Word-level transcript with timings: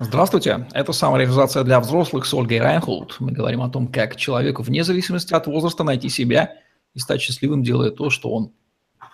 Здравствуйте, 0.00 0.68
это 0.74 0.92
самореализация 0.92 1.64
для 1.64 1.80
взрослых 1.80 2.24
с 2.24 2.32
Ольгой 2.32 2.60
Райнхолд. 2.60 3.16
Мы 3.18 3.32
говорим 3.32 3.62
о 3.62 3.68
том, 3.68 3.88
как 3.88 4.14
человеку 4.14 4.62
вне 4.62 4.84
зависимости 4.84 5.34
от 5.34 5.48
возраста 5.48 5.82
найти 5.82 6.08
себя 6.08 6.54
и 6.94 7.00
стать 7.00 7.20
счастливым, 7.20 7.64
делая 7.64 7.90
то, 7.90 8.08
что 8.08 8.30
он, 8.30 8.52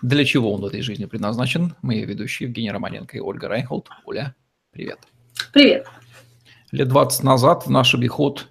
для 0.02 0.26
чего 0.26 0.52
он 0.52 0.60
в 0.60 0.66
этой 0.66 0.82
жизни 0.82 1.06
предназначен. 1.06 1.74
Мы 1.80 2.00
ведущие 2.00 2.48
Евгений 2.48 2.70
Романенко 2.70 3.16
и 3.16 3.20
Ольга 3.20 3.48
Райнхолд. 3.48 3.88
Оля, 4.04 4.34
привет. 4.72 4.98
Привет. 5.54 5.86
Лет 6.70 6.88
20 6.88 7.22
назад 7.22 7.64
в 7.64 7.70
наш 7.70 7.94
обиход 7.94 8.48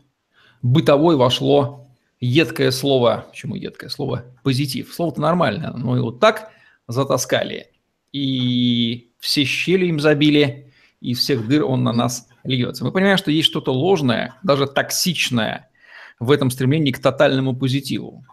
бытовой 0.63 1.15
вошло 1.15 1.88
едкое 2.20 2.71
слово, 2.71 3.27
почему 3.29 3.54
едкое 3.54 3.91
слово? 3.91 4.25
Позитив. 4.41 4.91
Слово-то 4.91 5.21
нормальное, 5.21 5.70
но 5.73 5.95
его 5.95 6.09
так 6.09 6.50
затаскали. 6.88 7.68
И 8.11 9.11
все 9.20 9.43
щели 9.43 9.86
им 9.86 10.00
забили, 10.00 10.72
и 11.04 11.11
из 11.11 11.20
всех 11.20 11.47
дыр 11.47 11.65
он 11.65 11.83
на 11.83 11.91
нас 11.91 12.29
льется. 12.46 12.86
Мы 12.86 12.91
понимаем, 12.91 13.18
что 13.18 13.29
есть 13.29 13.47
что-то 13.47 13.73
ложное, 13.73 14.36
даже 14.41 14.65
токсичное 14.65 15.69
в 16.18 16.32
этом 16.32 16.50
стремлении 16.50 16.91
к 16.91 17.00
тотальному 17.00 17.55
позитиву. 17.55 18.25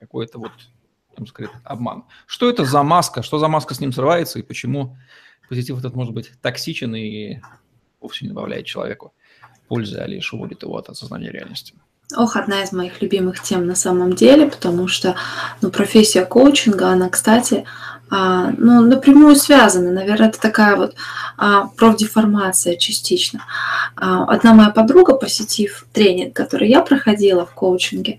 Какой-то 0.00 0.40
вот, 0.40 0.50
там 1.14 1.28
сказать, 1.28 1.52
обман. 1.62 2.04
Что 2.26 2.50
это 2.50 2.64
за 2.64 2.82
маска? 2.82 3.22
Что 3.22 3.38
за 3.38 3.46
маска 3.46 3.74
с 3.74 3.80
ним 3.80 3.92
срывается 3.92 4.40
и 4.40 4.42
почему 4.42 4.96
позитив 5.48 5.78
этот 5.78 5.94
может 5.94 6.12
быть 6.12 6.32
токсичен 6.42 6.94
и 6.96 7.38
вовсе 8.00 8.24
не 8.24 8.30
добавляет 8.30 8.66
человеку 8.66 9.14
пользы, 9.68 9.98
а 9.98 10.06
лишь 10.06 10.32
уводит 10.32 10.64
его 10.64 10.76
от 10.76 10.88
осознания 10.88 11.30
реальности? 11.30 11.74
Ох, 12.16 12.36
одна 12.36 12.62
из 12.62 12.72
моих 12.72 13.00
любимых 13.00 13.40
тем 13.42 13.66
на 13.66 13.76
самом 13.76 14.14
деле, 14.14 14.48
потому 14.48 14.88
что 14.88 15.14
ну, 15.60 15.70
профессия 15.70 16.24
коучинга, 16.24 16.88
она, 16.88 17.10
кстати, 17.10 17.64
ну, 18.10 18.80
напрямую 18.82 19.36
связаны. 19.36 19.90
Наверное, 19.90 20.28
это 20.28 20.40
такая 20.40 20.76
вот 20.76 20.94
а, 21.36 21.68
профдеформация 21.76 22.76
частично. 22.76 23.44
А, 23.96 24.24
одна 24.24 24.54
моя 24.54 24.70
подруга, 24.70 25.14
посетив 25.14 25.86
тренинг, 25.92 26.34
который 26.34 26.68
я 26.68 26.82
проходила 26.82 27.44
в 27.44 27.52
коучинге, 27.52 28.18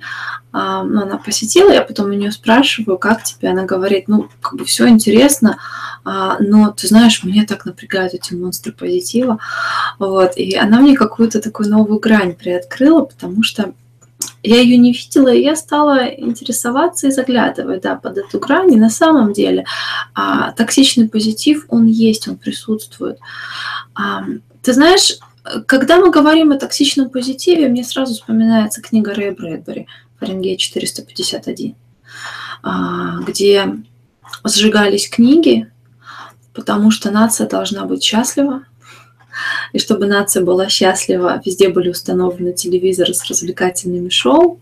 а, 0.52 0.84
ну, 0.84 1.02
она 1.02 1.18
посетила, 1.18 1.72
я 1.72 1.82
потом 1.82 2.08
у 2.08 2.14
нее 2.14 2.32
спрашиваю, 2.32 2.98
как 2.98 3.24
тебе? 3.24 3.50
Она 3.50 3.66
говорит, 3.66 4.08
ну, 4.08 4.30
как 4.42 4.56
бы 4.56 4.66
все 4.66 4.88
интересно, 4.88 5.58
а, 6.04 6.38
но 6.40 6.72
ты 6.72 6.88
знаешь, 6.88 7.24
меня 7.24 7.46
так 7.46 7.66
напрягают 7.66 8.14
эти 8.14 8.34
монстры 8.34 8.72
позитива. 8.72 9.40
Вот, 10.00 10.38
и 10.38 10.56
она 10.56 10.80
мне 10.80 10.96
какую-то 10.96 11.42
такую 11.42 11.70
новую 11.70 12.00
грань 12.00 12.34
приоткрыла, 12.34 13.06
потому 13.06 13.44
что 13.44 13.74
я 14.44 14.62
ее 14.62 14.78
не 14.78 14.94
видела, 14.94 15.34
и 15.34 15.42
я 15.42 15.56
стала 15.56 16.06
интересоваться 16.08 17.08
и 17.08 17.12
заглядывать 17.12 17.82
да, 17.82 17.96
под 17.96 18.18
эту 18.18 18.40
грань. 18.40 18.74
И 18.74 18.78
на 18.78 18.90
самом 18.90 19.34
деле 19.34 19.66
а, 20.14 20.52
токсичный 20.54 21.10
позитив, 21.10 21.66
он 21.70 21.88
есть, 21.88 22.28
он 22.28 22.38
присутствует. 22.38 23.20
А, 23.96 24.24
ты 24.62 24.74
знаешь, 24.74 25.18
когда 25.66 25.98
мы 25.98 26.12
говорим 26.12 26.52
о 26.52 26.58
токсичном 26.58 27.10
позитиве, 27.10 27.68
мне 27.68 27.84
сразу 27.84 28.14
вспоминается 28.14 28.82
книга 28.82 29.14
Рэя 29.14 29.34
Брэдбери 29.34 29.88
«Фаренгейт 30.20 30.60
451», 30.60 31.76
а, 32.64 33.20
где 33.20 33.76
сжигались 34.46 35.10
книги, 35.10 35.72
потому 36.54 36.92
что 36.92 37.12
нация 37.12 37.48
должна 37.48 37.86
быть 37.86 38.04
счастлива, 38.04 38.64
и 39.74 39.80
чтобы 39.80 40.06
нация 40.08 40.44
была 40.44 40.70
счастлива, 40.70 41.42
везде 41.46 41.70
были 41.70 41.90
установлены 41.90 42.54
телевизоры 42.54 43.14
с 43.14 43.26
развлекательными 43.30 44.10
шоу, 44.10 44.60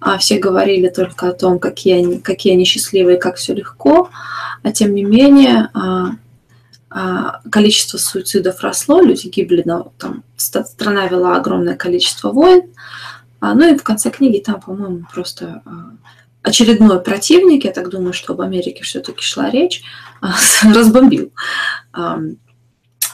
а 0.00 0.18
все 0.18 0.38
говорили 0.38 0.88
только 0.88 1.28
о 1.28 1.32
том, 1.32 1.58
какие 1.58 1.94
они, 1.94 2.18
какие 2.20 2.54
они 2.54 2.64
счастливые, 2.64 3.18
как 3.18 3.36
все 3.36 3.54
легко, 3.54 4.10
а 4.62 4.72
тем 4.72 4.94
не 4.94 5.02
менее 5.02 5.70
а, 5.74 6.10
а, 6.90 7.40
количество 7.50 7.98
суицидов 7.98 8.60
росло, 8.60 9.00
люди 9.00 9.28
гибли, 9.28 9.62
но 9.64 9.92
там 9.98 10.22
страна 10.36 11.06
вела 11.06 11.36
огромное 11.36 11.76
количество 11.76 12.30
войн, 12.30 12.62
а, 13.40 13.54
ну 13.54 13.74
и 13.74 13.76
в 13.76 13.82
конце 13.82 14.10
книги 14.10 14.38
там, 14.38 14.60
по-моему, 14.60 15.06
просто 15.12 15.62
очередной 16.42 17.00
противник, 17.00 17.64
я 17.64 17.72
так 17.72 17.88
думаю, 17.88 18.12
что 18.12 18.34
об 18.34 18.42
Америке 18.42 18.84
все-таки 18.84 19.22
шла 19.22 19.50
речь, 19.50 19.82
разбомбил 20.62 21.32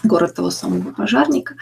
город 0.02 0.34
того 0.34 0.50
самого 0.50 0.92
пожарника. 0.92 1.54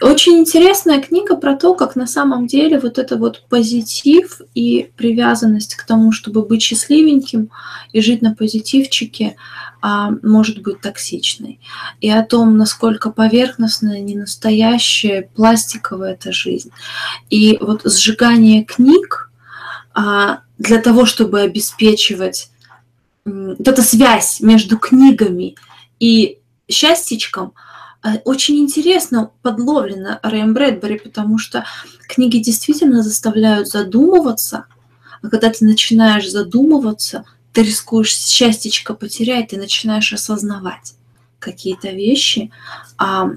Очень 0.00 0.38
интересная 0.38 0.98
книга 1.02 1.36
про 1.36 1.56
то, 1.56 1.74
как 1.74 1.94
на 1.94 2.06
самом 2.06 2.46
деле 2.46 2.80
вот 2.80 2.96
это 2.98 3.18
вот 3.18 3.44
позитив 3.50 4.40
и 4.54 4.90
привязанность 4.96 5.74
к 5.74 5.84
тому, 5.84 6.10
чтобы 6.10 6.42
быть 6.42 6.62
счастливеньким 6.62 7.50
и 7.92 8.00
жить 8.00 8.22
на 8.22 8.34
позитивчике, 8.34 9.36
а, 9.82 10.10
может 10.22 10.62
быть 10.62 10.80
токсичной. 10.80 11.60
И 12.00 12.08
о 12.08 12.24
том, 12.24 12.56
насколько 12.56 13.10
поверхностная, 13.10 14.00
ненастоящая, 14.00 15.28
пластиковая 15.34 16.14
эта 16.14 16.32
жизнь. 16.32 16.70
И 17.28 17.58
вот 17.60 17.82
сжигание 17.84 18.64
книг 18.64 19.30
а, 19.92 20.40
для 20.56 20.80
того, 20.80 21.04
чтобы 21.04 21.40
обеспечивать 21.40 22.50
вот 23.26 23.68
эта 23.68 23.82
связь 23.82 24.40
между 24.40 24.78
книгами 24.78 25.56
и 25.98 26.39
счастьечком, 26.70 27.52
э, 28.02 28.18
очень 28.24 28.58
интересно 28.58 29.30
подловлено 29.42 30.18
Рэем 30.22 30.54
Брэдбери, 30.54 30.98
потому 30.98 31.38
что 31.38 31.64
книги 32.08 32.38
действительно 32.38 33.02
заставляют 33.02 33.68
задумываться, 33.68 34.66
а 35.22 35.28
когда 35.28 35.50
ты 35.50 35.64
начинаешь 35.64 36.30
задумываться, 36.30 37.24
ты 37.52 37.62
рискуешь 37.62 38.16
счастьечко 38.16 38.94
потерять, 38.94 39.48
ты 39.48 39.56
начинаешь 39.58 40.12
осознавать 40.12 40.94
какие-то 41.38 41.90
вещи, 41.90 42.50
а 42.96 43.30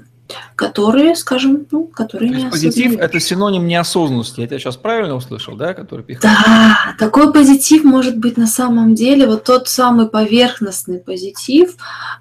которые, 0.56 1.16
скажем, 1.16 1.66
ну, 1.70 1.84
которые 1.84 2.32
То 2.32 2.38
не 2.38 2.50
позитив– 2.50 2.96
это 2.98 3.20
синоним 3.20 3.66
неосознанности. 3.66 4.40
Я 4.40 4.46
тебя 4.46 4.58
сейчас 4.58 4.76
правильно 4.76 5.14
услышал, 5.14 5.56
да, 5.56 5.74
который 5.74 6.04
пихает? 6.04 6.22
Да, 6.22 6.94
такой 6.98 7.32
позитив 7.32 7.84
может 7.84 8.16
быть 8.16 8.36
на 8.36 8.46
самом 8.46 8.94
деле 8.94 9.26
вот 9.26 9.44
тот 9.44 9.68
самый 9.68 10.08
поверхностный 10.08 10.98
позитив, 10.98 11.76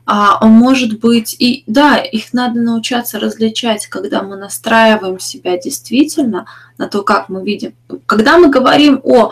а 0.05 0.39
он 0.41 0.51
может 0.51 0.99
быть 0.99 1.35
и 1.39 1.63
да, 1.67 1.97
их 1.97 2.33
надо 2.33 2.59
научаться 2.59 3.19
различать, 3.19 3.87
когда 3.87 4.21
мы 4.23 4.35
настраиваем 4.35 5.19
себя 5.19 5.57
действительно 5.57 6.45
на 6.77 6.87
то, 6.87 7.03
как 7.03 7.29
мы 7.29 7.43
видим. 7.43 7.73
Когда 8.05 8.37
мы 8.37 8.49
говорим 8.49 8.99
о 9.03 9.31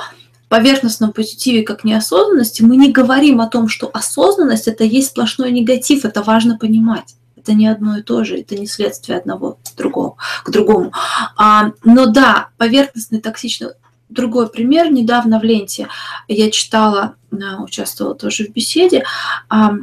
поверхностном 0.51 1.13
позитиве 1.13 1.63
как 1.63 1.85
неосознанности, 1.85 2.61
мы 2.61 2.75
не 2.75 2.91
говорим 2.91 3.39
о 3.39 3.47
том, 3.47 3.69
что 3.69 3.89
осознанность 3.93 4.67
это 4.67 4.83
есть 4.83 5.11
сплошной 5.11 5.49
негатив, 5.49 6.03
это 6.03 6.21
важно 6.21 6.57
понимать. 6.57 7.15
Это 7.41 7.53
не 7.53 7.67
одно 7.67 7.97
и 7.97 8.03
то 8.03 8.23
же, 8.23 8.39
это 8.39 8.55
не 8.55 8.67
следствие 8.67 9.17
одного 9.17 9.57
к 9.63 9.75
другому. 9.75 10.17
К 10.43 10.51
другому. 10.51 10.91
А, 11.37 11.71
но 11.83 12.05
да, 12.05 12.49
поверхностный 12.57 13.19
токсичный 13.19 13.69
другой 14.09 14.49
пример. 14.49 14.91
Недавно 14.91 15.39
в 15.39 15.43
ленте 15.43 15.87
я 16.27 16.51
читала, 16.51 17.15
а, 17.31 17.63
участвовала 17.63 18.13
тоже 18.13 18.45
в 18.45 18.49
беседе, 18.49 19.03
а, 19.49 19.73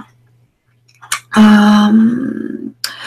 а, 1.37 1.91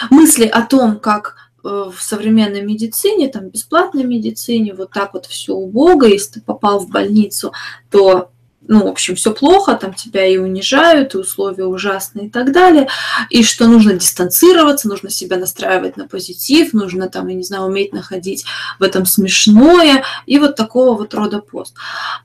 мысли 0.09 0.45
о 0.45 0.61
том, 0.63 0.99
как 0.99 1.35
э, 1.63 1.67
в 1.67 2.01
современной 2.01 2.61
медицине, 2.61 3.29
там, 3.29 3.49
бесплатной 3.49 4.03
медицине, 4.03 4.73
вот 4.73 4.91
так 4.91 5.13
вот 5.13 5.27
все 5.27 5.53
убого, 5.53 6.05
если 6.05 6.33
ты 6.33 6.41
попал 6.41 6.79
в 6.79 6.89
больницу, 6.89 7.53
то 7.89 8.31
ну, 8.67 8.85
в 8.85 8.87
общем, 8.87 9.15
все 9.15 9.33
плохо, 9.33 9.75
там 9.75 9.93
тебя 9.93 10.25
и 10.25 10.37
унижают, 10.37 11.15
и 11.15 11.17
условия 11.17 11.65
ужасные 11.65 12.27
и 12.27 12.29
так 12.29 12.51
далее, 12.51 12.87
и 13.29 13.43
что 13.43 13.67
нужно 13.67 13.93
дистанцироваться, 13.93 14.87
нужно 14.87 15.09
себя 15.09 15.37
настраивать 15.37 15.97
на 15.97 16.07
позитив, 16.07 16.73
нужно 16.73 17.09
там, 17.09 17.27
я 17.27 17.35
не 17.35 17.43
знаю, 17.43 17.63
уметь 17.63 17.91
находить 17.91 18.45
в 18.79 18.83
этом 18.83 19.05
смешное, 19.05 20.03
и 20.25 20.37
вот 20.37 20.55
такого 20.55 20.95
вот 20.95 21.13
рода 21.13 21.39
пост. 21.39 21.73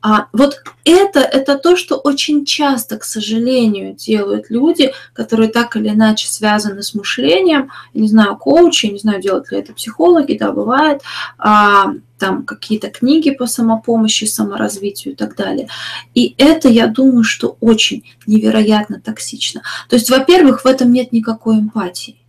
А 0.02 0.26
вот 0.32 0.62
это, 0.84 1.20
это 1.20 1.58
то, 1.58 1.76
что 1.76 1.96
очень 1.96 2.44
часто, 2.44 2.98
к 2.98 3.04
сожалению, 3.04 3.94
делают 3.94 4.50
люди, 4.50 4.92
которые 5.14 5.48
так 5.48 5.76
или 5.76 5.88
иначе 5.88 6.28
связаны 6.28 6.82
с 6.82 6.94
мышлением, 6.94 7.70
я 7.94 8.00
не 8.00 8.08
знаю, 8.08 8.36
коучи, 8.36 8.86
не 8.86 8.98
знаю, 8.98 9.22
делают 9.22 9.50
ли 9.50 9.58
это 9.58 9.72
психологи, 9.72 10.36
да, 10.38 10.52
бывает, 10.52 11.00
а, 11.38 11.94
там 12.18 12.44
какие-то 12.44 12.90
книги 12.90 13.30
по 13.30 13.46
самопомощи, 13.46 14.24
саморазвитию 14.24 15.14
и 15.14 15.16
так 15.16 15.36
далее. 15.36 15.68
И 16.14 16.34
это, 16.38 16.68
я 16.68 16.86
думаю, 16.86 17.24
что 17.24 17.56
очень 17.60 18.04
невероятно 18.26 19.00
токсично. 19.00 19.62
То 19.88 19.96
есть, 19.96 20.10
во-первых, 20.10 20.64
в 20.64 20.66
этом 20.66 20.92
нет 20.92 21.12
никакой 21.12 21.58
эмпатии. 21.58 22.20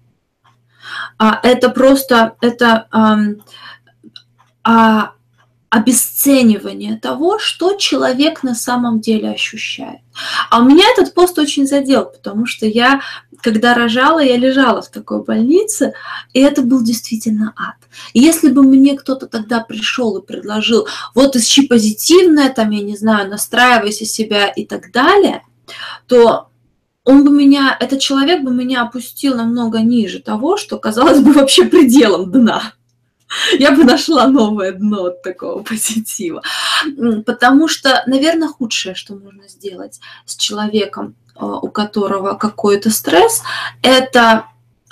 А 1.18 1.40
это 1.44 1.70
просто 1.70 2.36
это 2.42 2.88
а, 2.92 3.18
а, 4.64 5.12
обесценивание 5.70 6.98
того, 6.98 7.40
что 7.40 7.76
человек 7.76 8.44
на 8.44 8.56
самом 8.56 9.02
деле 9.02 9.32
ощущает. 9.32 10.00
А 10.50 10.60
у 10.60 10.64
меня 10.64 10.86
этот 10.92 11.14
пост 11.14 11.38
очень 11.38 11.68
задел, 11.68 12.06
потому 12.06 12.46
что 12.46 12.66
я, 12.66 13.02
когда 13.42 13.74
рожала, 13.74 14.20
я 14.20 14.38
лежала 14.38 14.82
в 14.82 14.90
такой 14.90 15.24
больнице, 15.24 15.94
и 16.34 16.40
это 16.40 16.62
был 16.62 16.84
действительно 16.84 17.54
ад. 17.58 17.76
И 18.14 18.20
если 18.20 18.50
бы 18.50 18.64
мне 18.64 18.96
кто-то 18.98 19.28
тогда 19.28 19.60
пришел 19.60 20.18
и 20.18 20.26
предложил, 20.26 20.88
вот 21.16 21.36
ищи 21.36 21.68
позитивное, 21.68 22.50
там, 22.50 22.72
я 22.72 22.82
не 22.82 22.98
знаю, 22.98 23.30
настраивайся 23.30 24.06
себя 24.06 24.48
и 24.48 24.66
так 24.66 24.92
далее, 24.92 25.44
то 26.08 26.50
он 27.04 27.24
бы 27.24 27.32
меня, 27.32 27.76
этот 27.80 28.02
человек 28.02 28.44
бы 28.44 28.54
меня 28.54 28.82
опустил 28.82 29.36
намного 29.36 29.80
ниже 29.80 30.20
того, 30.20 30.58
что 30.58 30.78
казалось 30.78 31.20
бы 31.20 31.32
вообще 31.34 31.66
пределом 31.66 32.32
дна. 32.32 32.74
Я 33.60 33.72
бы 33.72 33.84
нашла 33.84 34.28
новое 34.28 34.72
дно 34.72 35.06
от 35.06 35.22
такого 35.22 35.62
позитива. 35.64 36.42
Потому 37.26 37.68
что, 37.68 38.04
наверное, 38.08 38.48
худшее, 38.48 38.96
что 38.96 39.16
можно 39.16 39.48
сделать 39.48 40.00
с 40.26 40.36
человеком, 40.36 41.16
а, 41.36 41.58
у 41.58 41.70
которого 41.70 42.34
какой-то 42.34 42.90
стресс, 42.90 43.42
это 43.82 44.46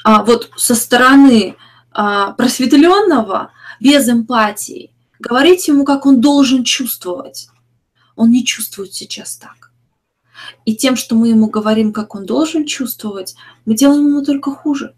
а, 0.03 0.23
вот 0.23 0.51
со 0.55 0.75
стороны 0.75 1.55
просветленного, 1.95 3.51
без 3.79 4.09
эмпатии, 4.09 4.91
говорить 5.19 5.67
ему, 5.67 5.85
как 5.85 6.05
он 6.05 6.19
должен 6.19 6.63
чувствовать. 6.63 7.47
Он 8.15 8.31
не 8.31 8.45
чувствует 8.45 8.93
сейчас 8.93 9.35
так. 9.37 9.71
И 10.65 10.75
тем, 10.75 10.95
что 10.95 11.15
мы 11.15 11.29
ему 11.29 11.47
говорим, 11.47 11.93
как 11.93 12.15
он 12.15 12.25
должен 12.25 12.65
чувствовать, 12.65 13.35
мы 13.65 13.75
делаем 13.75 14.07
ему 14.07 14.23
только 14.23 14.51
хуже. 14.51 14.93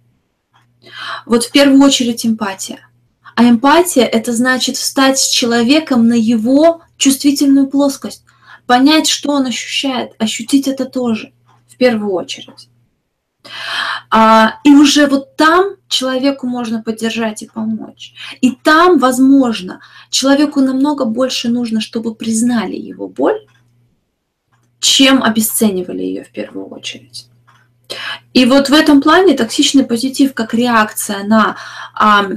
Вот 1.25 1.43
в 1.43 1.51
первую 1.51 1.81
очередь 1.81 2.25
эмпатия. 2.25 2.89
А 3.35 3.47
эмпатия– 3.47 4.05
это 4.05 4.33
значит 4.33 4.77
встать 4.77 5.19
с 5.19 5.29
человеком 5.29 6.07
на 6.07 6.15
его 6.15 6.81
чувствительную 6.97 7.67
плоскость, 7.67 8.23
понять, 8.65 9.07
что 9.07 9.31
он 9.31 9.45
ощущает, 9.45 10.13
ощутить 10.17 10.67
это 10.67 10.85
тоже 10.85 11.33
в 11.67 11.77
первую 11.77 12.13
очередь. 12.13 12.69
А, 14.09 14.59
и 14.63 14.73
уже 14.73 15.07
вот 15.07 15.35
там 15.35 15.75
человеку 15.87 16.47
можно 16.47 16.81
поддержать 16.81 17.43
и 17.43 17.47
помочь. 17.47 18.13
И 18.41 18.51
там, 18.51 18.99
возможно, 18.99 19.81
человеку 20.09 20.61
намного 20.61 21.05
больше 21.05 21.49
нужно, 21.49 21.81
чтобы 21.81 22.15
признали 22.15 22.75
его 22.75 23.07
боль, 23.07 23.45
чем 24.79 25.23
обесценивали 25.23 26.03
ее 26.03 26.23
в 26.23 26.31
первую 26.31 26.67
очередь. 26.67 27.27
И 28.33 28.45
вот 28.45 28.69
в 28.69 28.73
этом 28.73 29.01
плане 29.01 29.33
токсичный 29.33 29.85
позитив 29.85 30.33
как 30.33 30.53
реакция 30.53 31.23
на 31.23 31.57
а, 31.93 32.27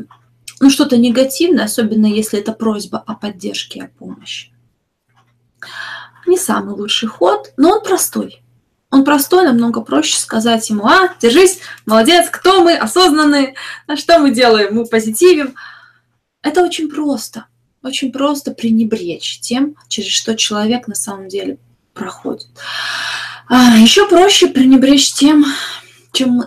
ну, 0.61 0.71
что-то 0.71 0.97
негативное, 0.97 1.65
особенно 1.65 2.07
если 2.07 2.39
это 2.39 2.53
просьба 2.53 2.99
о 2.99 3.15
поддержке, 3.15 3.83
о 3.83 3.89
помощи. 3.99 4.53
Не 6.27 6.37
самый 6.37 6.75
лучший 6.75 7.09
ход, 7.09 7.53
но 7.57 7.73
он 7.73 7.83
простой. 7.83 8.43
Он 8.91 9.05
простой, 9.05 9.45
намного 9.45 9.83
проще 9.83 10.19
сказать 10.19 10.69
ему, 10.69 10.85
а, 10.87 11.15
держись, 11.21 11.61
молодец, 11.87 12.29
кто 12.29 12.63
мы, 12.63 12.77
осознанные, 12.77 13.55
а 13.87 13.97
что 13.97 14.19
мы 14.19 14.33
делаем, 14.33 14.75
мы 14.75 14.85
позитивим. 14.85 15.55
Это 16.43 16.65
очень 16.65 16.91
просто, 16.91 17.47
очень 17.83 18.11
просто 18.11 18.51
пренебречь 18.51 19.39
тем, 19.41 19.77
через 19.89 20.11
что 20.11 20.37
человек 20.37 20.89
на 20.89 20.97
самом 20.97 21.29
деле 21.29 21.59
проходит. 21.95 22.49
А, 23.49 23.77
еще 23.77 24.09
проще 24.09 24.49
пренебречь 24.49 25.13
тем, 25.13 25.45
чем, 26.13 26.45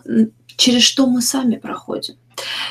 через 0.58 0.84
что 0.84 1.08
мы 1.08 1.22
сами 1.22 1.56
проходим. 1.56 2.16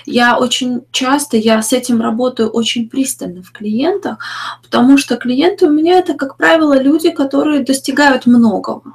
Я 0.05 0.39
очень 0.39 0.83
часто, 0.91 1.37
я 1.37 1.63
с 1.63 1.73
этим 1.73 2.01
работаю 2.01 2.51
очень 2.51 2.89
пристально 2.89 3.43
в 3.43 3.53
клиентах, 3.53 4.19
потому 4.63 4.99
что 4.99 5.17
клиенты 5.17 5.67
у 5.67 5.71
меня 5.71 5.99
это, 5.99 6.15
как 6.15 6.37
правило, 6.37 6.79
люди, 6.81 7.11
которые 7.11 7.63
достигают 7.63 8.27
многого, 8.27 8.95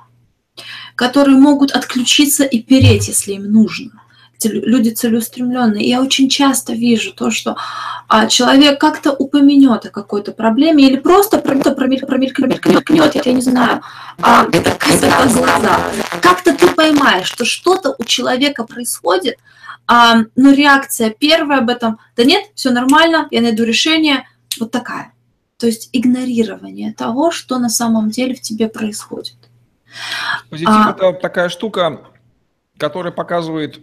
которые 0.98 1.38
могут 1.38 1.72
отключиться 1.72 2.44
и 2.44 2.62
переть, 2.62 3.08
если 3.08 3.34
им 3.34 3.44
нужно 3.54 4.02
люди 4.44 4.90
целеустремленные. 4.90 5.90
Я 5.90 6.02
очень 6.02 6.30
часто 6.30 6.74
вижу 6.74 7.12
то, 7.12 7.32
что 7.32 7.58
а, 8.08 8.28
человек 8.28 8.80
как-то 8.80 9.12
упомянет 9.12 9.86
о 9.86 9.90
какой-то 9.90 10.32
проблеме 10.32 10.88
или 10.88 10.98
просто 10.98 11.40
промелькнет, 11.40 11.76
промелькнет, 11.76 12.62
промелькнет, 12.62 13.26
я 13.26 13.34
не 13.34 13.42
знаю, 13.42 13.82
а, 14.22 14.46
как-то 14.46 15.08
глаза. 15.34 15.80
Как-то 16.22 16.54
ты 16.54 16.68
поймаешь, 16.68 17.28
что 17.28 17.46
что-то 17.46 17.96
у 17.98 18.04
человека 18.04 18.64
происходит, 18.64 19.38
а, 19.88 20.18
но 20.36 20.52
реакция 20.52 21.10
первая 21.10 21.60
об 21.60 21.70
этом, 21.70 21.98
да 22.16 22.24
нет, 22.24 22.44
все 22.54 22.70
нормально, 22.70 23.28
я 23.32 23.42
найду 23.42 23.64
решение, 23.64 24.28
вот 24.60 24.72
такая. 24.72 25.14
То 25.58 25.66
есть 25.66 25.90
игнорирование 25.94 26.94
того, 26.94 27.32
что 27.32 27.58
на 27.58 27.70
самом 27.70 28.12
деле 28.12 28.36
в 28.36 28.42
тебе 28.42 28.68
происходит. 28.68 29.47
Позитив 30.50 30.70
а, 30.72 30.92
это 30.92 31.14
такая 31.14 31.50
штука, 31.50 32.02
которая 32.78 33.12
показывает 33.12 33.80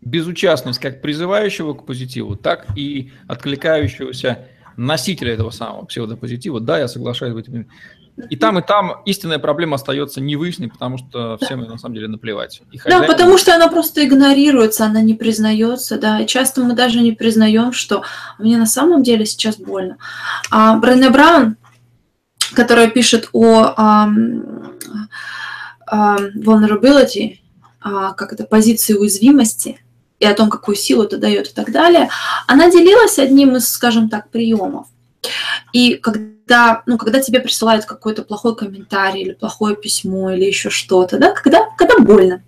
безучастность 0.00 0.80
как 0.80 1.00
призывающего 1.00 1.74
к 1.74 1.86
позитиву, 1.86 2.36
так 2.36 2.66
и 2.76 3.12
откликающегося 3.28 4.46
носителя 4.76 5.34
этого 5.34 5.50
самого 5.50 5.84
псевдопозитива. 5.84 6.60
Да, 6.60 6.78
я 6.78 6.88
соглашаюсь 6.88 7.34
в 7.34 7.36
этом. 7.36 7.66
И 8.28 8.36
там, 8.36 8.58
и 8.58 8.62
там 8.62 9.02
истинная 9.06 9.38
проблема 9.38 9.76
остается 9.76 10.20
невыясненной, 10.20 10.70
потому 10.70 10.98
что 10.98 11.38
всем 11.40 11.60
на 11.60 11.78
самом 11.78 11.94
деле 11.94 12.08
наплевать. 12.08 12.60
И 12.70 12.76
хозяин... 12.76 13.00
Да, 13.00 13.06
потому 13.06 13.38
что 13.38 13.54
она 13.54 13.68
просто 13.68 14.04
игнорируется, 14.04 14.84
она 14.84 15.00
не 15.00 15.14
признается, 15.14 15.98
да. 15.98 16.20
И 16.20 16.26
часто 16.26 16.62
мы 16.62 16.74
даже 16.74 17.00
не 17.00 17.12
признаем, 17.12 17.72
что 17.72 18.04
мне 18.38 18.58
на 18.58 18.66
самом 18.66 19.02
деле 19.02 19.24
сейчас 19.24 19.56
больно. 19.56 19.96
А 20.50 20.76
Брене 20.76 21.08
Браун, 21.08 21.56
которая 22.54 22.88
пишет 22.88 23.30
о 23.32 23.74
um, 23.78 24.76
vulnerability, 25.92 27.38
uh, 27.84 28.14
как 28.14 28.32
это, 28.32 28.44
позиции 28.44 28.94
уязвимости, 28.94 29.78
и 30.22 30.24
о 30.24 30.34
том, 30.34 30.50
какую 30.50 30.76
силу 30.76 31.02
это 31.02 31.18
дает 31.18 31.48
и 31.48 31.52
так 31.52 31.72
далее, 31.72 32.08
она 32.46 32.70
делилась 32.70 33.18
одним 33.18 33.56
из, 33.56 33.68
скажем 33.68 34.08
так, 34.08 34.30
приемов. 34.30 34.86
И 35.72 35.94
когда, 35.94 36.82
ну, 36.86 36.96
когда 36.96 37.20
тебе 37.20 37.40
присылают 37.40 37.84
какой-то 37.84 38.22
плохой 38.22 38.54
комментарий 38.54 39.22
или 39.22 39.32
плохое 39.32 39.74
письмо 39.74 40.30
или 40.30 40.44
еще 40.44 40.70
что-то, 40.70 41.18
да, 41.18 41.32
когда, 41.32 41.66
когда 41.76 41.98
больно. 41.98 42.42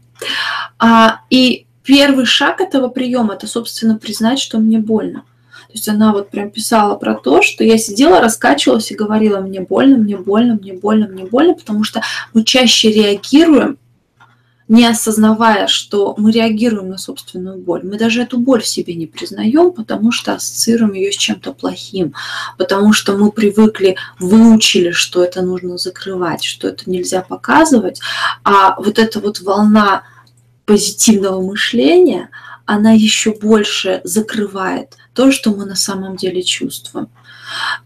А, 0.78 1.20
и 1.30 1.66
первый 1.82 2.26
шаг 2.26 2.60
этого 2.60 2.88
приема 2.88 3.34
это, 3.34 3.46
собственно, 3.46 3.98
признать, 3.98 4.38
что 4.38 4.58
мне 4.58 4.78
больно. 4.78 5.24
То 5.74 5.78
есть 5.78 5.88
она 5.88 6.12
вот 6.12 6.30
прям 6.30 6.52
писала 6.52 6.94
про 6.94 7.16
то, 7.16 7.42
что 7.42 7.64
я 7.64 7.78
сидела, 7.78 8.20
раскачивалась 8.20 8.92
и 8.92 8.94
говорила, 8.94 9.40
мне 9.40 9.60
больно, 9.60 9.96
мне 9.96 10.16
больно, 10.16 10.54
мне 10.54 10.72
больно, 10.72 11.08
мне 11.08 11.24
больно, 11.24 11.54
потому 11.54 11.82
что 11.82 12.00
мы 12.32 12.44
чаще 12.44 12.92
реагируем 12.92 13.78
не 14.68 14.86
осознавая, 14.86 15.66
что 15.66 16.14
мы 16.16 16.30
реагируем 16.30 16.90
на 16.90 16.96
собственную 16.96 17.58
боль. 17.58 17.82
Мы 17.82 17.98
даже 17.98 18.22
эту 18.22 18.38
боль 18.38 18.62
в 18.62 18.68
себе 18.68 18.94
не 18.94 19.06
признаем, 19.06 19.72
потому 19.72 20.12
что 20.12 20.34
ассоциируем 20.34 20.92
ее 20.92 21.10
с 21.10 21.16
чем-то 21.16 21.52
плохим, 21.52 22.14
потому 22.56 22.92
что 22.92 23.16
мы 23.18 23.32
привыкли, 23.32 23.96
выучили, 24.20 24.92
что 24.92 25.24
это 25.24 25.42
нужно 25.42 25.76
закрывать, 25.76 26.44
что 26.44 26.68
это 26.68 26.88
нельзя 26.88 27.20
показывать, 27.20 28.00
а 28.44 28.80
вот 28.80 29.00
эта 29.00 29.18
вот 29.18 29.40
волна 29.40 30.04
позитивного 30.66 31.42
мышления, 31.42 32.30
она 32.64 32.92
еще 32.92 33.32
больше 33.34 34.00
закрывает 34.04 34.96
то, 35.14 35.30
что 35.30 35.50
мы 35.50 35.64
на 35.64 35.76
самом 35.76 36.16
деле 36.16 36.42
чувствуем. 36.42 37.08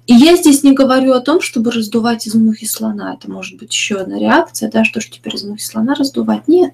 И 0.06 0.14
я 0.14 0.36
здесь 0.36 0.62
не 0.62 0.72
говорю 0.72 1.12
о 1.12 1.20
том, 1.20 1.40
чтобы 1.40 1.70
раздувать 1.70 2.26
из 2.26 2.34
мухи 2.34 2.66
слона. 2.66 3.14
Это 3.14 3.30
может 3.30 3.58
быть 3.58 3.72
еще 3.72 3.96
одна 3.96 4.18
реакция, 4.18 4.70
да, 4.70 4.84
что 4.84 5.00
ж 5.00 5.06
теперь 5.10 5.36
из 5.36 5.44
мухи 5.44 5.62
слона 5.62 5.94
раздувать? 5.94 6.48
Нет. 6.48 6.72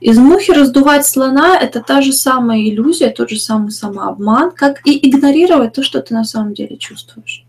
Из 0.00 0.18
мухи 0.18 0.50
раздувать 0.50 1.06
слона– 1.06 1.58
это 1.60 1.80
та 1.80 2.02
же 2.02 2.12
самая 2.12 2.60
иллюзия, 2.60 3.10
тот 3.10 3.30
же 3.30 3.38
самый 3.38 3.70
самообман, 3.70 4.50
как 4.50 4.86
и 4.86 5.08
игнорировать 5.08 5.74
то, 5.74 5.82
что 5.82 6.00
ты 6.00 6.14
на 6.14 6.24
самом 6.24 6.54
деле 6.54 6.76
чувствуешь. 6.76 7.44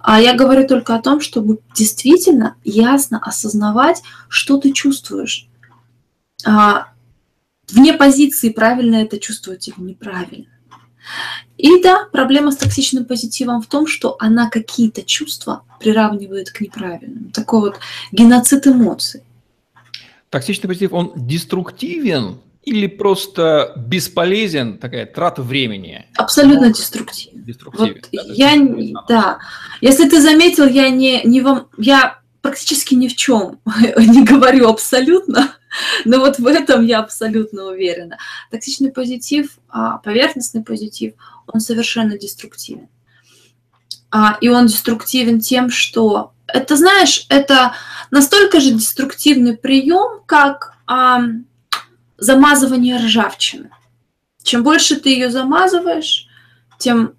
А 0.00 0.20
я 0.20 0.34
говорю 0.34 0.66
только 0.66 0.94
о 0.94 1.02
том, 1.02 1.20
чтобы 1.20 1.58
действительно 1.74 2.56
ясно 2.64 3.18
осознавать, 3.18 4.02
что 4.28 4.58
ты 4.58 4.72
чувствуешь. 4.72 5.48
А, 6.44 6.88
вне 7.68 7.92
позиции 7.92 8.50
правильно 8.50 8.96
это 8.96 9.18
чувствовать 9.18 9.68
или 9.68 9.80
неправильно. 9.80 10.46
И 11.58 11.82
да, 11.82 12.06
проблема 12.12 12.52
с 12.52 12.56
токсичным 12.56 13.04
позитивом 13.04 13.60
в 13.60 13.66
том, 13.66 13.86
что 13.86 14.16
она 14.18 14.48
какие-то 14.48 15.02
чувства 15.02 15.62
приравнивает 15.78 16.50
к 16.50 16.60
неправильным. 16.60 17.30
Такой 17.32 17.60
вот 17.60 17.80
геноцид 18.12 18.66
эмоций. 18.66 19.22
Токсичный 20.30 20.68
позитив, 20.68 20.92
он 20.92 21.12
деструктивен 21.16 22.38
или 22.62 22.86
просто 22.86 23.72
бесполезен, 23.76 24.78
такая 24.78 25.06
трата 25.06 25.42
времени? 25.42 26.06
Абсолютно 26.16 26.68
ну, 26.68 26.72
деструктивен. 26.72 27.44
Деструктивен. 27.44 27.94
Вот 27.94 28.08
да, 28.12 28.22
я, 28.32 29.04
да. 29.08 29.38
Если 29.80 30.08
ты 30.08 30.20
заметил, 30.20 30.66
я 30.66 30.90
не, 30.90 31.22
не 31.24 31.40
вам, 31.40 31.68
я 31.78 32.18
практически 32.42 32.94
ни 32.94 33.08
в 33.08 33.16
чем 33.16 33.60
не 33.96 34.24
говорю 34.24 34.68
абсолютно, 34.68 35.54
но 36.04 36.18
вот 36.18 36.38
в 36.38 36.46
этом 36.46 36.84
я 36.84 37.00
абсолютно 37.00 37.66
уверена. 37.66 38.18
Токсичный 38.50 38.92
позитив, 38.92 39.58
а, 39.68 39.98
поверхностный 39.98 40.62
позитив, 40.62 41.14
он 41.46 41.60
совершенно 41.60 42.18
деструктивен. 42.18 42.88
А, 44.10 44.36
и 44.40 44.48
он 44.48 44.66
деструктивен 44.66 45.40
тем, 45.40 45.70
что 45.70 46.32
это, 46.46 46.76
знаешь, 46.76 47.26
это 47.28 47.74
настолько 48.10 48.60
же 48.60 48.72
деструктивный 48.72 49.56
прием, 49.56 50.22
как 50.26 50.76
а, 50.86 51.22
замазывание 52.18 52.96
ржавчины. 52.96 53.70
Чем 54.42 54.64
больше 54.64 54.96
ты 54.96 55.10
ее 55.10 55.30
замазываешь, 55.30 56.26
тем 56.78 57.14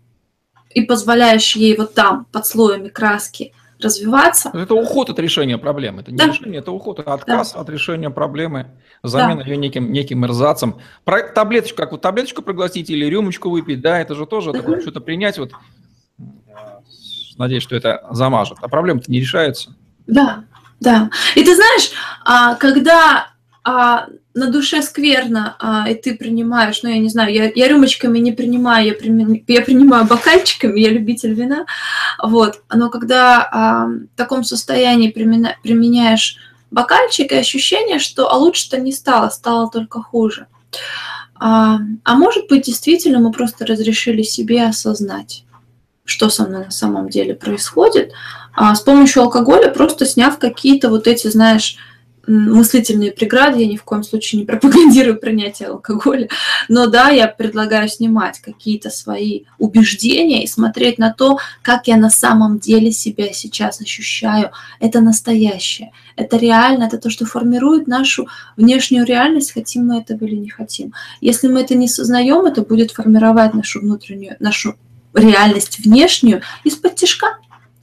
и 0.70 0.82
позволяешь 0.82 1.56
ей 1.56 1.76
вот 1.78 1.94
там, 1.94 2.26
под 2.32 2.46
слоями 2.46 2.90
краски, 2.90 3.54
развиваться. 3.84 4.52
Это 4.54 4.74
уход 4.76 5.10
от 5.10 5.20
решения 5.20 5.58
проблемы. 5.58 6.02
Это 6.02 6.12
не 6.12 6.18
да. 6.18 6.28
решение, 6.28 6.60
это 6.60 6.72
уход, 6.72 7.00
это 7.00 7.14
отказ 7.14 7.54
да. 7.54 7.62
от 7.62 7.70
решения 7.70 8.10
проблемы, 8.10 8.72
замена 9.04 9.44
да. 9.44 9.50
ее 9.50 9.58
неким, 9.58 9.92
неким 9.92 10.26
эрзацем. 10.26 10.78
Про 11.04 11.24
таблеточку, 11.24 11.78
как 11.78 11.92
вот 11.92 12.02
таблеточку 12.02 12.42
проглотить 12.42 12.90
или 12.90 13.06
рюмочку 13.06 13.50
выпить, 13.50 13.82
да, 13.82 14.00
это 14.00 14.16
же 14.16 14.26
тоже 14.26 14.52
такое, 14.54 14.82
что-то 14.82 15.02
принять. 15.02 15.38
Вот, 15.38 15.52
надеюсь, 17.38 17.64
что 17.64 17.76
это 17.76 18.08
замажет. 18.12 18.58
А 18.62 18.68
проблема-то 18.68 19.12
не 19.12 19.20
решается. 19.20 19.76
Да, 20.08 20.46
да. 20.80 21.10
И 21.36 21.44
ты 21.44 21.56
знаешь, 21.56 21.92
а, 22.26 22.56
когда 22.56 23.30
а, 23.64 24.08
на 24.34 24.48
душе 24.48 24.82
скверно, 24.82 25.56
а, 25.60 25.90
и 25.90 25.96
ты 25.96 26.16
принимаешь, 26.16 26.84
ну, 26.84 26.90
я 26.90 27.00
не 27.00 27.10
знаю, 27.10 27.34
я, 27.34 27.52
я 27.54 27.68
рюмочками 27.68 28.20
не 28.20 28.32
принимаю, 28.32 28.88
я, 28.88 28.94
при, 28.94 29.44
я 29.48 29.62
принимаю 29.62 30.06
бокальчиками, 30.06 30.80
я 30.80 30.90
любитель 30.90 31.34
вина, 31.34 31.66
вот, 32.22 32.62
но 32.74 32.90
когда 32.90 33.48
а, 33.52 33.86
в 33.88 34.16
таком 34.16 34.44
состоянии 34.44 35.12
примена, 35.12 35.58
применяешь 35.64 36.38
бокальчик, 36.72 37.32
и 37.32 37.36
ощущение, 37.36 38.00
что 38.00 38.32
а 38.32 38.38
лучше-то 38.38 38.80
не 38.80 38.94
стало, 38.94 39.30
стало 39.30 39.70
только 39.70 40.02
хуже. 40.02 40.48
А, 41.36 41.80
а 42.04 42.16
может 42.16 42.48
быть, 42.48 42.66
действительно, 42.66 43.20
мы 43.20 43.32
просто 43.32 43.66
разрешили 43.66 44.22
себе 44.22 44.64
осознать, 44.64 45.44
что 46.06 46.30
со 46.30 46.48
мной 46.48 46.66
на 46.66 46.72
самом 46.72 47.10
деле 47.10 47.36
происходит, 47.36 48.14
а, 48.54 48.76
с 48.76 48.82
помощью 48.82 49.24
алкоголя, 49.24 49.70
просто 49.70 50.06
сняв 50.06 50.38
какие-то 50.40 50.90
вот 50.90 51.08
эти, 51.08 51.28
знаешь, 51.28 51.78
мыслительные 52.28 53.12
преграды, 53.12 53.62
я 53.62 53.68
ни 53.68 53.78
в 53.78 53.84
коем 53.84 54.04
случае 54.04 54.42
не 54.42 54.46
пропагандирую 54.46 55.18
принятие 55.20 55.70
алкоголя, 55.70 56.30
но 56.70 56.88
да, 56.88 57.10
я 57.10 57.28
предлагаю 57.28 57.88
снимать 57.90 58.40
какие-то 58.40 58.90
свои 58.90 59.44
убеждения 59.58 60.44
и 60.44 60.48
смотреть 60.48 60.98
на 60.98 61.14
то, 61.14 61.38
как 61.62 61.88
я 61.88 61.98
на 61.98 62.10
самом 62.10 62.60
деле 62.60 62.92
себя 62.92 63.34
сейчас 63.34 63.82
ощущаю. 63.82 64.52
Это 64.80 65.02
настоящее, 65.02 65.92
это 66.16 66.38
реально, 66.38 66.86
это 66.86 66.98
то, 66.98 67.10
что 67.10 67.26
формирует 67.26 67.88
нашу 67.88 68.28
внешнюю 68.58 69.06
реальность, 69.06 69.54
хотим 69.54 69.88
мы 69.88 70.00
этого 70.00 70.26
или 70.26 70.36
не 70.36 70.50
хотим. 70.50 70.94
Если 71.22 71.48
мы 71.48 71.62
это 71.62 71.76
не 71.76 71.88
сознаем, 71.88 72.46
это 72.46 72.62
будет 72.62 72.92
формировать 72.92 73.54
нашу 73.54 73.82
внутреннюю, 73.82 74.36
нашу 74.40 74.76
реальность 75.14 75.80
внешнюю 75.80 76.42
из-под 76.64 76.96
тяжка 76.96 77.38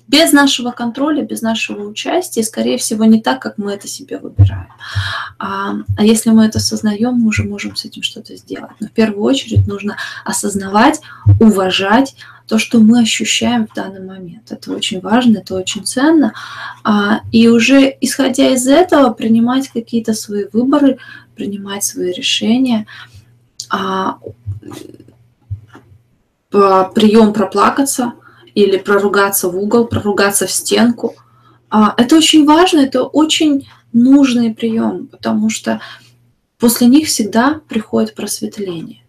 без 0.09 0.33
нашего 0.33 0.71
контроля, 0.71 1.23
без 1.23 1.43
нашего 1.43 1.87
участия, 1.87 2.43
скорее 2.43 2.79
всего, 2.79 3.05
не 3.05 3.21
так, 3.21 3.41
как 3.43 3.59
мы 3.59 3.73
это 3.73 3.87
себе 3.87 4.19
выбираем. 4.19 4.73
А, 5.39 5.75
а 5.99 6.05
если 6.05 6.31
мы 6.31 6.47
это 6.47 6.59
осознаем, 6.59 7.15
мы 7.15 7.29
уже 7.29 7.45
можем 7.45 7.77
с 7.77 7.85
этим 7.85 8.03
что-то 8.03 8.35
сделать. 8.35 8.73
Но 8.81 8.89
в 8.89 8.93
первую 8.93 9.23
очередь 9.23 9.67
нужно 9.67 9.99
осознавать, 10.25 11.01
уважать 11.39 12.17
то, 12.47 12.59
что 12.59 12.79
мы 12.81 13.01
ощущаем 13.01 13.67
в 13.67 13.75
данный 13.75 14.03
момент. 14.03 14.51
Это 14.51 14.73
очень 14.73 15.01
важно, 15.01 15.39
это 15.39 15.55
очень 15.55 15.85
ценно. 15.85 16.33
А, 16.83 17.21
и 17.31 17.49
уже 17.49 17.95
исходя 18.01 18.49
из 18.49 18.67
этого 18.67 19.13
принимать 19.13 19.69
какие-то 19.69 20.15
свои 20.15 20.47
выборы, 20.51 20.97
принимать 21.37 21.85
свои 21.85 22.13
решения. 22.13 22.87
А, 23.69 24.19
прием 26.51 27.35
проплакаться– 27.35 28.15
или 28.59 28.77
проругаться 28.77 29.49
в 29.49 29.57
угол, 29.57 29.87
проругаться 29.87 30.49
в 30.49 30.51
стенку. 30.51 31.15
А, 31.71 31.95
это 31.97 32.17
очень 32.17 32.45
важно, 32.45 32.81
это 32.81 33.05
очень 33.05 33.69
нужный 33.93 34.53
прием, 34.53 35.07
потому 35.07 35.49
что 35.49 35.81
после 36.59 36.89
них 36.89 37.07
всегда 37.07 37.61
приходит 37.69 38.17
просветление. 38.17 39.05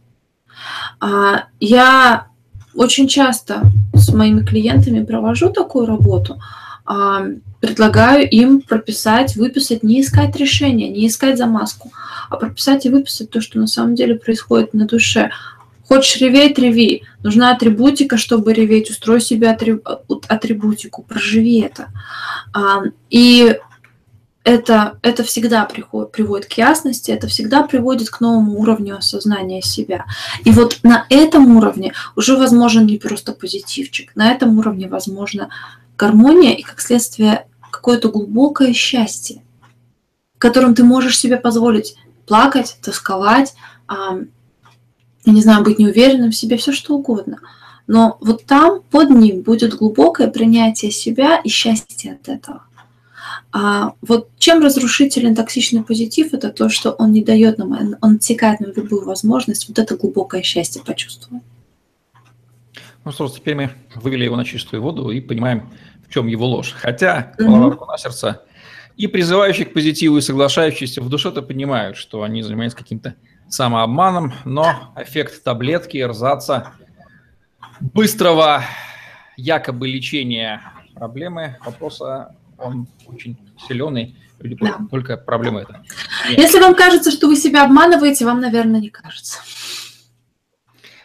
А, 0.99 1.45
я 1.59 2.27
очень 2.75 3.07
часто 3.07 3.63
с 3.95 4.13
моими 4.13 4.45
клиентами 4.45 5.03
провожу 5.03 5.49
такую 5.49 5.87
работу, 5.87 6.39
а, 6.85 7.23
предлагаю 7.59 8.29
им 8.29 8.61
прописать, 8.61 9.35
выписать, 9.35 9.81
не 9.81 10.01
искать 10.01 10.35
решения, 10.35 10.89
не 10.89 11.07
искать 11.07 11.39
замазку, 11.39 11.91
а 12.29 12.37
прописать 12.37 12.85
и 12.85 12.89
выписать 12.89 13.31
то, 13.31 13.41
что 13.41 13.57
на 13.57 13.65
самом 13.65 13.95
деле 13.95 14.13
происходит 14.13 14.75
на 14.75 14.85
душе. 14.85 15.31
Хочешь 15.89 16.21
реветь, 16.21 16.59
реви. 16.59 17.01
Нужна 17.23 17.49
атрибутика, 17.49 18.17
чтобы 18.17 18.53
реветь. 18.53 18.91
Устрой 18.91 19.19
себе 19.19 19.49
атрибутику, 19.49 21.01
проживи 21.01 21.61
это. 21.61 21.87
А, 22.53 22.83
и 23.09 23.57
это, 24.43 24.99
это 25.01 25.23
всегда 25.23 25.65
приходит, 25.65 26.11
приводит 26.11 26.45
к 26.45 26.53
ясности, 26.53 27.09
это 27.09 27.27
всегда 27.27 27.63
приводит 27.63 28.11
к 28.11 28.21
новому 28.21 28.59
уровню 28.59 28.97
осознания 28.97 29.63
себя. 29.63 30.05
И 30.45 30.51
вот 30.51 30.77
на 30.83 31.07
этом 31.09 31.57
уровне 31.57 31.93
уже 32.15 32.37
возможен 32.37 32.85
не 32.85 32.99
просто 32.99 33.33
позитивчик, 33.33 34.15
на 34.15 34.31
этом 34.31 34.59
уровне 34.59 34.87
возможна 34.87 35.49
гармония 35.97 36.53
и, 36.53 36.61
как 36.61 36.81
следствие, 36.81 37.47
какое-то 37.71 38.09
глубокое 38.09 38.73
счастье, 38.73 39.41
в 40.35 40.39
котором 40.39 40.75
ты 40.75 40.83
можешь 40.83 41.17
себе 41.17 41.37
позволить 41.37 41.95
плакать, 42.27 42.77
тосковать, 42.83 43.55
не 45.25 45.41
знаю, 45.41 45.63
быть 45.63 45.79
неуверенным 45.79 46.31
в 46.31 46.35
себе, 46.35 46.57
все 46.57 46.71
что 46.71 46.95
угодно. 46.95 47.39
Но 47.87 48.17
вот 48.21 48.45
там 48.45 48.81
под 48.91 49.09
ним 49.09 49.41
будет 49.41 49.75
глубокое 49.75 50.27
принятие 50.27 50.91
себя 50.91 51.37
и 51.43 51.49
счастье 51.49 52.13
от 52.21 52.29
этого. 52.29 52.63
А 53.51 53.93
вот 54.01 54.29
чем 54.37 54.61
разрушителен 54.61 55.35
токсичный 55.35 55.83
позитив, 55.83 56.33
это 56.33 56.49
то, 56.49 56.69
что 56.69 56.91
он 56.91 57.11
не 57.11 57.23
дает 57.23 57.57
нам, 57.57 57.97
он 58.01 58.15
отсекает 58.15 58.59
нам 58.59 58.71
любую 58.75 59.05
возможность 59.05 59.67
вот 59.67 59.79
это 59.79 59.97
глубокое 59.97 60.43
счастье 60.43 60.83
почувствовать. 60.83 61.43
Ну 63.05 63.11
что, 63.11 63.27
теперь 63.27 63.55
мы 63.55 63.71
вывели 63.95 64.25
его 64.25 64.35
на 64.35 64.45
чистую 64.45 64.83
воду 64.83 65.09
и 65.09 65.19
понимаем, 65.19 65.69
в 66.07 66.13
чем 66.13 66.27
его 66.27 66.45
ложь. 66.45 66.75
Хотя, 66.77 67.33
голова 67.37 67.73
mm 67.73 67.87
на 67.87 67.97
сердце, 67.97 68.43
и 68.97 69.07
призывающие 69.07 69.65
к 69.65 69.73
позитиву, 69.73 70.17
и 70.17 70.21
соглашающиеся 70.21 71.01
в 71.01 71.09
душе-то 71.09 71.41
понимают, 71.41 71.97
что 71.97 72.21
они 72.21 72.43
занимаются 72.43 72.77
каким-то 72.77 73.15
самообманом, 73.49 74.33
но 74.45 74.93
эффект 74.95 75.43
таблетки, 75.43 75.97
рзаца, 75.97 76.73
быстрого 77.79 78.63
якобы 79.37 79.87
лечения 79.87 80.61
проблемы, 80.93 81.57
вопроса, 81.65 82.35
он 82.57 82.87
очень 83.07 83.37
силен, 83.67 84.15
люди 84.39 84.55
да. 84.59 84.77
только 84.91 85.17
проблема 85.17 85.61
это. 85.61 85.83
Нет. 86.29 86.39
Если 86.39 86.59
вам 86.59 86.75
кажется, 86.75 87.11
что 87.11 87.27
вы 87.27 87.35
себя 87.35 87.63
обманываете, 87.63 88.25
вам, 88.25 88.41
наверное, 88.41 88.79
не 88.79 88.89
кажется. 88.89 89.39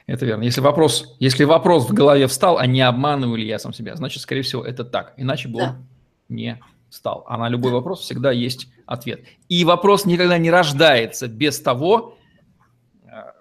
Это 0.07 0.27
верно. 0.27 0.43
Если 0.43 0.61
вопрос, 0.61 1.17
если 1.19 1.45
вопрос 1.45 1.89
в 1.89 1.95
голове 1.95 2.27
встал, 2.27 2.59
а 2.59 2.67
не 2.67 2.83
обманываю 2.83 3.39
ли 3.39 3.47
я 3.47 3.59
сам 3.59 3.73
себя, 3.73 3.97
значит, 3.97 4.23
скорее 4.23 4.43
всего, 4.43 4.63
это 4.65 4.85
так. 4.85 5.15
Иначе 5.17 5.49
бы 5.49 5.59
да. 5.59 5.71
он 5.71 5.87
не 6.29 6.61
встал. 6.91 7.25
А 7.27 7.39
на 7.39 7.49
любой 7.49 7.73
вопрос 7.73 8.01
всегда 8.01 8.31
есть 8.31 8.69
ответ. 8.87 9.25
И 9.49 9.65
вопрос 9.65 10.05
никогда 10.05 10.37
не 10.37 10.51
рождается 10.51 11.27
без 11.27 11.59
того, 11.61 12.19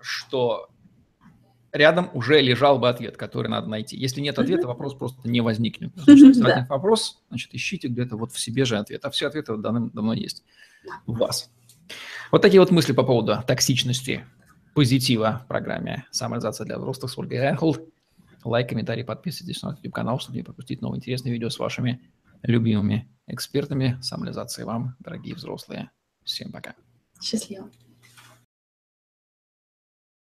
что 0.04 0.70
рядом 1.72 2.10
уже 2.14 2.40
лежал 2.40 2.80
бы 2.80 2.88
ответ, 2.88 3.18
который 3.18 3.48
надо 3.48 3.68
найти. 3.68 3.98
Если 3.98 4.22
нет 4.22 4.38
ответа, 4.38 4.68
вопрос 4.68 4.94
просто 4.94 5.28
не 5.28 5.42
возникнет. 5.42 5.92
Значит, 5.96 6.40
да. 6.40 6.68
вопрос, 6.70 7.22
значит, 7.30 7.54
ищите 7.54 7.88
где-то 7.88 8.16
вот 8.16 8.32
в 8.32 8.40
себе 8.40 8.64
же 8.66 8.78
ответ. 8.78 9.04
А 9.04 9.10
все 9.10 9.28
ответы 9.28 9.58
давно 9.58 10.14
есть 10.14 10.44
в 11.06 11.18
вас. 11.18 11.52
Вот 12.32 12.42
такие 12.42 12.60
вот 12.60 12.72
мысли 12.72 12.94
по 12.94 13.04
поводу 13.04 13.44
токсичности 13.46 14.26
позитива 14.74 15.42
в 15.44 15.48
программе 15.48 16.06
«Самореализация 16.12 16.66
для 16.66 16.78
взрослых» 16.78 17.12
с 17.12 17.18
Ольгой 17.18 17.40
Райнхолд. 17.40 17.82
Лайк, 18.44 18.70
комментарий, 18.70 19.04
подписывайтесь 19.04 19.62
на 19.62 19.72
YouTube-канал, 19.72 20.20
чтобы 20.20 20.38
не 20.38 20.44
пропустить 20.44 20.82
новые 20.82 20.98
интересные 20.98 21.32
видео 21.32 21.50
с 21.50 21.60
вашими 21.60 22.02
любимыми 22.42 23.10
экспертами 23.28 23.98
самореализации 24.02 24.64
вам, 24.64 24.96
дорогие 25.00 25.36
взрослые. 25.36 25.92
Всем 26.24 26.52
пока. 26.52 26.76
Счастливо. 27.22 27.70